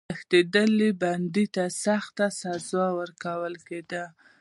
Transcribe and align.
تښتېدلي 0.09 0.89
بندي 1.01 1.45
ته 1.55 1.63
سخته 1.83 2.25
سزا 2.41 2.85
ورکول 2.99 3.53
کېده. 3.67 4.03